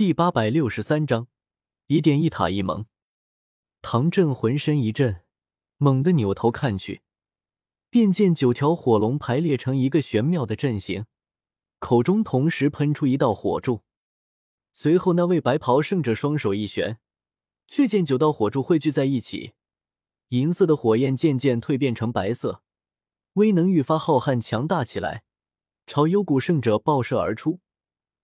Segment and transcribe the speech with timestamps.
[0.00, 1.28] 第八百六十三章
[1.88, 2.86] 一殿一塔一盟。
[3.82, 5.20] 唐振浑身一震，
[5.76, 7.02] 猛地扭头看去，
[7.90, 11.04] 便见九条火龙排列成一个玄妙的阵型，
[11.78, 13.82] 口中同时喷出一道火柱。
[14.72, 16.98] 随后，那位白袍圣者双手一旋，
[17.68, 19.52] 却见九道火柱汇聚在一起，
[20.28, 22.62] 银色的火焰渐渐蜕变成白色，
[23.34, 25.24] 威能愈发浩瀚强大起来，
[25.86, 27.60] 朝幽谷圣者爆射而出。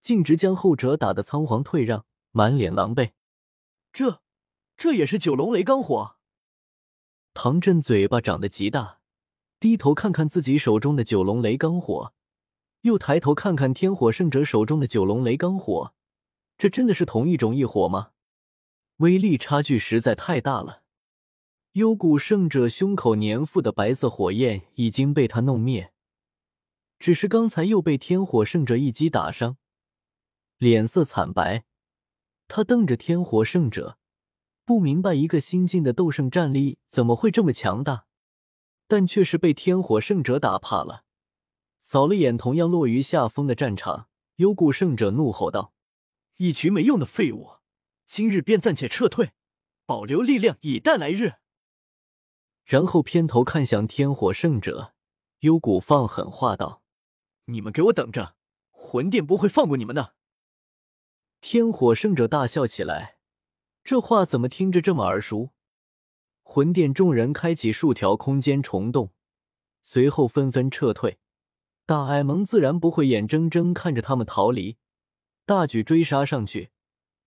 [0.00, 3.12] 径直将后者打得仓皇退让，满脸狼狈。
[3.92, 4.22] 这，
[4.76, 6.16] 这也是九龙雷罡火。
[7.34, 9.00] 唐振嘴巴长得极大，
[9.58, 12.12] 低头看看自己手中的九龙雷罡火，
[12.82, 15.94] 又抬头看看天火圣者手中的九龙雷罡火，
[16.58, 18.10] 这真的是同一种异火吗？
[18.96, 20.82] 威力差距实在太大了。
[21.74, 25.92] 幽谷圣者胸口粘附的白色火焰已经被他弄灭，
[26.98, 29.56] 只是刚才又被天火圣者一击打伤。
[30.60, 31.64] 脸色惨白，
[32.46, 33.96] 他瞪着天火圣者，
[34.66, 38.04] 不明白一个新晋的斗圣战力怎么会这么强大，
[38.86, 41.06] 但却是被天火圣者打怕了。
[41.78, 45.72] 扫了眼同样落于下风的战场，幽谷圣者怒吼道
[46.36, 47.52] ：“一群没用的废物，
[48.04, 49.30] 今日便暂且撤退，
[49.86, 51.36] 保留力量以待来日。”
[52.66, 54.92] 然后偏头看向天火圣者，
[55.38, 56.82] 幽谷放狠话道
[57.46, 58.36] ：“你们给我等着，
[58.68, 60.16] 魂殿不会放过你们的。”
[61.40, 63.16] 天火圣者大笑起来，
[63.82, 65.50] 这话怎么听着这么耳熟？
[66.42, 69.12] 魂殿众人开启数条空间虫洞，
[69.82, 71.18] 随后纷纷撤退。
[71.86, 74.76] 大艾蒙自然不会眼睁睁看着他们逃离，
[75.46, 76.70] 大举追杀上去。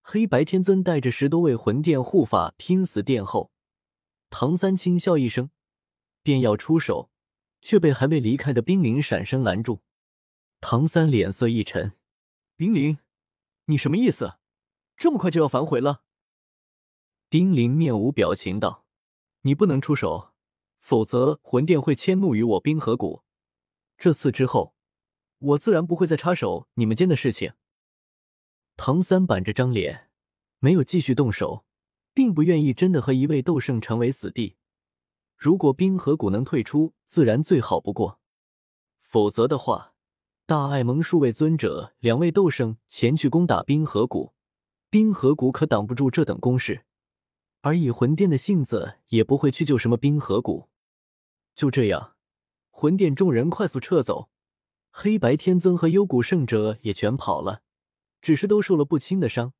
[0.00, 3.50] 黑白天尊带着十多位魂殿护法拼死殿后。
[4.30, 5.50] 唐三轻笑一声，
[6.22, 7.10] 便要出手，
[7.60, 9.80] 却被还未离开的冰灵闪身拦住。
[10.60, 11.92] 唐三脸色一沉，
[12.56, 12.98] 冰灵。
[13.66, 14.38] 你什么意思？
[14.96, 16.02] 这么快就要反悔了？
[17.30, 18.84] 丁玲面无表情道
[19.42, 20.34] ：“你不能出手，
[20.78, 23.24] 否则魂殿会迁怒于我冰河谷。
[23.96, 24.74] 这次之后，
[25.38, 27.54] 我自然不会再插手你们间的事情。”
[28.76, 30.10] 唐三板着张脸，
[30.58, 31.64] 没有继续动手，
[32.12, 34.56] 并不愿意真的和一位斗圣成为死地。
[35.36, 38.18] 如果冰河谷能退出，自然最好不过；
[39.00, 39.93] 否则的话，
[40.46, 44.34] 大爱盟数位尊者、两位斗圣前去攻打冰河谷，
[44.90, 46.84] 冰河谷可挡不住这等攻势。
[47.62, 50.68] 而以魂殿的性子，也不会去救什么冰河谷。
[51.54, 52.16] 就这样，
[52.68, 54.28] 魂殿众人快速撤走，
[54.90, 57.62] 黑白天尊和幽谷圣者也全跑了，
[58.20, 59.54] 只是都受了不轻的伤。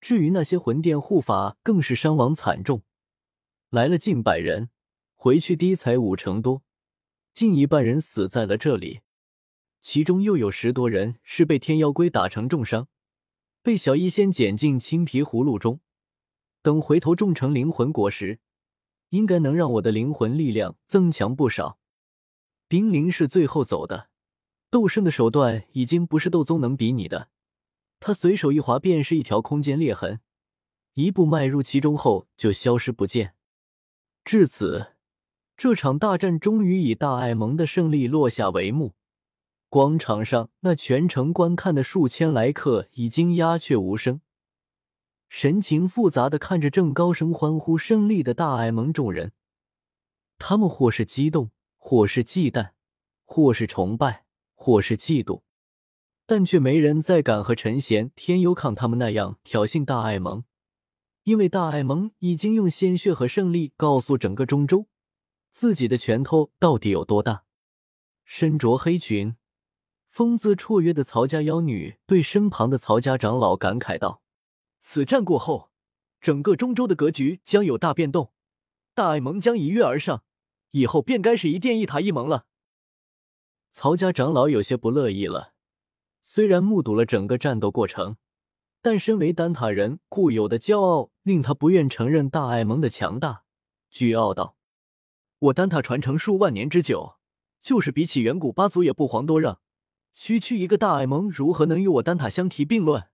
[0.00, 2.82] 至于那些魂殿护法，更是伤亡惨重，
[3.68, 4.70] 来了近百人，
[5.16, 6.62] 回去低才五成多，
[7.34, 9.02] 近一半人死在了这里。
[9.82, 12.86] 其中又有十多人是被天妖龟打成重伤，
[13.62, 15.80] 被小医仙捡进青皮葫芦中，
[16.62, 18.38] 等回头种成灵魂果实，
[19.08, 21.80] 应该能让我的灵魂力量增强不少。
[22.68, 24.08] 冰灵是最后走的，
[24.70, 27.28] 斗圣的手段已经不是斗宗能比拟的，
[27.98, 30.20] 他随手一划便是一条空间裂痕，
[30.94, 33.34] 一步迈入其中后就消失不见。
[34.24, 34.92] 至此，
[35.56, 38.94] 这场大战终于以大艾蒙的胜利落下帷幕。
[39.72, 44.20] 广场上，那全程观看的数千来客已经鸦雀无声，
[45.30, 49.32] 神情复杂的看着正高声欢呼胜利的大爱蒙众人。
[50.36, 52.72] 他们或是激动，或是忌惮，
[53.24, 55.40] 或是崇拜，或是嫉妒，
[56.26, 60.44] 但却没人再敢和陈贤、天佑抗他们那样挑衅大爱蒙，
[61.24, 64.86] 因为大爱蒙已经用鲜血和胜利告诉整个中州，
[65.50, 67.44] 自己的拳头到底有多大。
[68.26, 69.36] 身着黑裙。
[70.12, 74.20] 风姿绰约的曹家妖女对身旁的曹家长老感慨道
[74.78, 75.70] ：“此战过后，
[76.20, 78.30] 整个中州的格局将有大变动，
[78.92, 80.22] 大爱盟将一跃而上，
[80.72, 82.44] 以后便该是一殿一塔一盟了。”
[83.72, 85.54] 曹家长老有些不乐意了。
[86.22, 88.18] 虽然目睹了整个战斗过程，
[88.82, 93.44] 但身为丹塔人固有的骄傲令他不愿承认大爱盟的强大，
[93.90, 94.58] 倨傲道
[95.48, 97.14] ：“我丹塔传承数万年之久，
[97.62, 99.58] 就是比起远古八族也不遑多让。”
[100.14, 103.08] 区区一个大爱盟，如何能与我丹塔相提并论？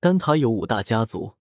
[0.00, 1.34] 丹塔有五大家族，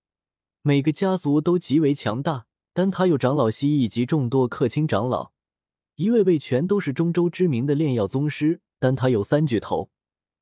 [0.61, 2.47] 每个家族都极为强大。
[2.73, 5.31] 丹塔有长老蜥以及众多客卿长老，
[5.95, 8.61] 一位位全都是中州知名的炼药宗师。
[8.79, 9.91] 丹塔有三巨头，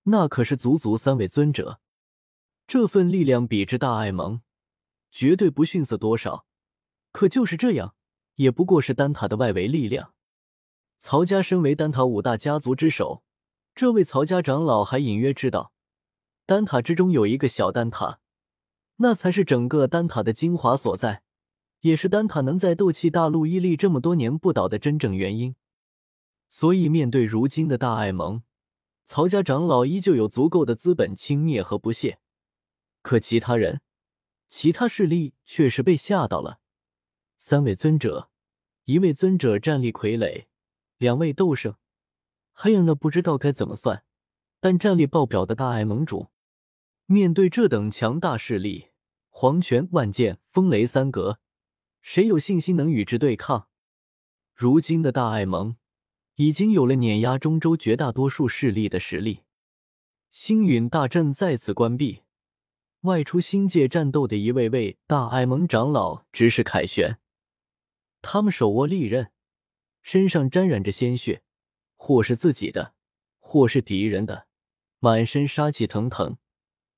[0.04, 1.82] 那可是足足三位尊者。
[2.66, 4.42] 这份力量比之大爱盟，
[5.12, 6.46] 绝对不逊色多少。
[7.12, 7.94] 可就是这样，
[8.36, 10.14] 也不过是丹塔的外围力量。
[10.98, 13.24] 曹家身为丹塔五大家族之首。
[13.74, 15.72] 这位曹家长老还隐约知道，
[16.46, 18.20] 丹塔之中有一个小丹塔，
[18.98, 21.24] 那才是整个丹塔的精华所在，
[21.80, 25.56] 也是丹塔能在斗气大陆屹立这么多年不倒的真正原因。
[26.48, 28.44] 所以，面对如今的大爱盟，
[29.06, 32.20] 曹家长老依旧有足够的资本轻蔑和不屑。
[33.02, 33.82] 可其他人，
[34.48, 36.60] 其他势力却是被吓到了。
[37.38, 38.30] 三位尊者，
[38.84, 40.46] 一位尊者战力傀儡，
[40.98, 41.76] 两位斗圣，
[42.63, 44.04] 还有那不知道该怎么算，
[44.60, 46.28] 但战力爆表的大爱盟主。
[47.08, 48.90] 面对这等强大势力，
[49.31, 51.40] 黄泉、万剑、风雷三阁，
[52.04, 53.68] 谁有信心能与之对抗？
[54.54, 55.75] 如今的大爱盟。
[56.36, 59.42] 已经有了碾压中州绝大多数势力的实力。
[60.30, 62.22] 星陨大阵再次关闭，
[63.02, 67.18] 外出星界战斗的一位位大爱盟长老直视凯旋，
[68.22, 69.31] 他们手握利刃，
[70.04, 71.42] 身上沾染着鲜血，
[72.03, 72.95] 或是自己的，
[73.38, 74.48] 或是敌人的，
[74.98, 76.38] 满身杀气腾腾。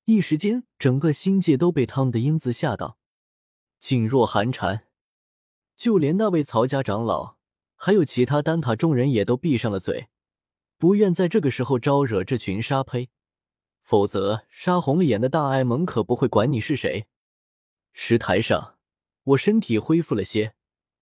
[0.06, 2.96] 一时间，整个星界都被他们的英姿吓到，
[3.82, 4.86] 噤若寒蝉。
[5.76, 7.36] 就连那位曹家长老。
[7.76, 10.08] 还有其他丹塔众人也都闭上了嘴，
[10.78, 13.10] 不愿在这个时候招惹这群沙胚，
[13.82, 17.04] 否则杀红了眼的大爱盟可不会管你是谁。
[17.92, 18.78] 石台上，
[19.24, 20.54] 我身体恢复了些，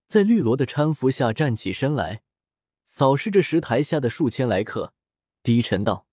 [0.07, 2.21] 在绿萝的搀扶下站起身来，
[2.85, 4.93] 扫视着石台下的数千来客，
[5.41, 6.07] 低沉道：“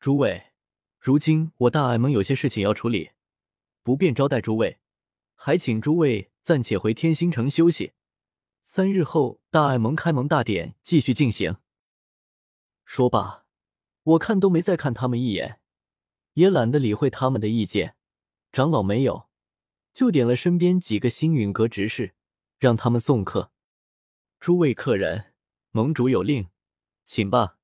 [0.00, 0.52] 诸位，
[0.98, 3.10] 如今我大爱盟有些事情要处理，
[3.82, 4.78] 不便招待诸位，
[5.34, 7.92] 还请诸位暂且回天星城休息。”
[8.64, 11.56] 三日后，大爱盟开盟大典继续进行。
[12.84, 13.44] 说罢，
[14.02, 15.60] 我看都没再看他们一眼，
[16.34, 17.96] 也懒得理会他们的意见。
[18.52, 19.28] 长老没有，
[19.92, 22.14] 就点了身边几个星陨阁执事，
[22.58, 23.50] 让他们送客。
[24.38, 25.31] 诸位客人，
[25.74, 26.48] 盟主有令，
[27.02, 27.56] 请吧。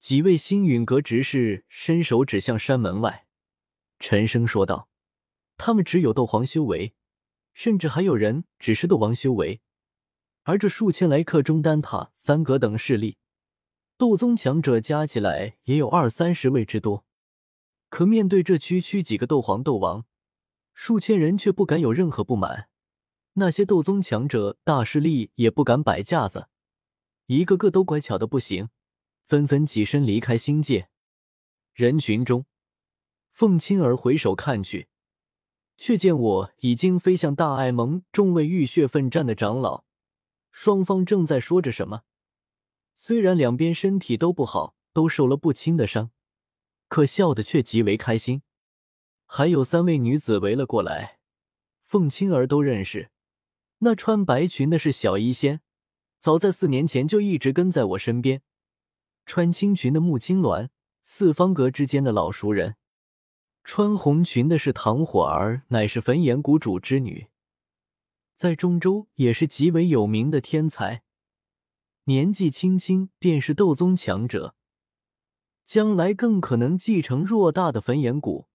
[0.00, 3.28] 几位星陨阁执事伸手指向山门外，
[4.00, 4.88] 沉声说道
[5.56, 6.96] ：“他们只有斗皇修为，
[7.52, 9.60] 甚至还有人只是斗王修为。”
[10.42, 13.18] 而这数千来客中，丹塔、三阁等势力，
[13.96, 17.04] 斗宗强者加起来也有二三十位之多。
[17.88, 20.04] 可面对这区区几个斗皇、斗王，
[20.74, 22.68] 数千人却不敢有任何不满。
[23.34, 26.48] 那些斗宗强者、大势力也不敢摆架子，
[27.32, 28.70] 一个个都乖巧的不行，
[29.28, 30.88] 纷纷起身离开星界。
[31.72, 32.44] 人群中，
[33.30, 34.88] 凤青儿回首看去，
[35.76, 39.84] 却见我已经飞向大爱盟众位浴血奋战的长老。
[40.50, 42.02] 双方正在说着什么，
[42.96, 46.10] 虽然两边身体都不好，都受了不轻的伤，
[46.88, 48.42] 可笑的却极为开心。
[49.24, 51.20] 还有三位女子围了过来，
[51.84, 53.12] 凤青儿都认识，
[53.78, 55.60] 那穿白裙的是小医仙，
[56.20, 58.40] 早在四年前就一直跟在我身边；
[59.24, 60.68] 穿青裙的穆青鸾，
[61.00, 62.74] 四方阁之间的老熟人；
[63.64, 67.28] 穿红裙的是唐火儿，乃是焚炎谷主之女。
[68.34, 71.02] 在中州也是极为有名的天才，
[72.04, 74.54] 年纪轻轻便是斗宗强者，
[75.64, 78.46] 将来更可能继承偌大的焚炎谷，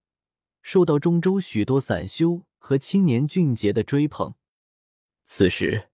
[0.62, 4.34] 受到中州许多散修和青年俊杰的追捧。
[5.24, 5.88] 此时，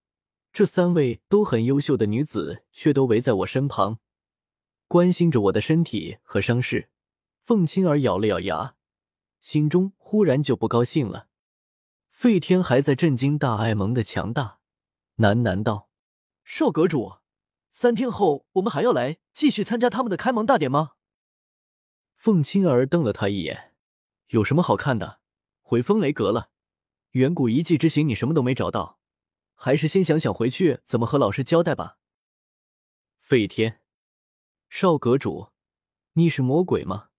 [0.53, 3.99] 这三位都很优秀的女子却都围在我身旁，
[4.87, 6.91] 关心着我的身体和伤势。
[7.43, 8.77] 凤青儿咬了咬牙，
[9.41, 11.29] 心中忽然就不高兴了。
[12.11, 14.59] 费天还在震惊大爱盟的强大，
[15.17, 15.89] 喃喃道
[16.45, 17.15] ：“少阁主，
[17.71, 20.93] 三天后我们还要来继续参加他们的开盟大典吗？”
[22.15, 23.73] 凤青儿瞪了他一眼
[24.29, 25.21] ：“有什么好看的？
[25.63, 26.51] 回风雷阁了。
[27.13, 29.01] 远古遗迹之行你什么都没找到，
[29.65, 31.99] 还是先想想回去怎么和老师交代吧。”
[33.23, 33.81] 费天，
[34.69, 35.53] 少阁主，
[36.15, 37.11] 你是魔鬼吗？